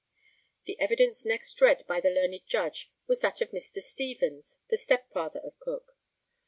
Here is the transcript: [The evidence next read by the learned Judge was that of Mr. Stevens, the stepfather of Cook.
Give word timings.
[The 0.65 0.79
evidence 0.79 1.25
next 1.25 1.61
read 1.61 1.85
by 1.85 1.99
the 2.01 2.09
learned 2.09 2.41
Judge 2.47 2.89
was 3.05 3.19
that 3.21 3.39
of 3.39 3.51
Mr. 3.51 3.83
Stevens, 3.83 4.57
the 4.67 4.75
stepfather 4.77 5.39
of 5.41 5.59
Cook. 5.59 5.95